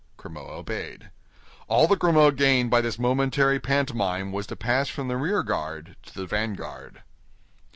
[0.17, 1.11] Grimaud obeyed.
[1.67, 5.95] All that Grimaud gained by this momentary pantomime was to pass from the rear guard
[6.07, 7.03] to the vanguard.